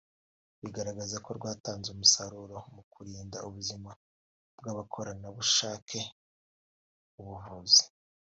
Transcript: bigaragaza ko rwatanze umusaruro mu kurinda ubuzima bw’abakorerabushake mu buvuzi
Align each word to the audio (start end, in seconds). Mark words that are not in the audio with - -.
bigaragaza 0.61 1.15
ko 1.25 1.29
rwatanze 1.37 1.87
umusaruro 1.91 2.57
mu 2.73 2.83
kurinda 2.91 3.37
ubuzima 3.47 3.91
bw’abakorerabushake 4.57 5.99
mu 7.13 7.21
buvuzi 7.29 7.83